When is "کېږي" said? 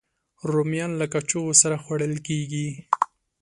2.27-2.67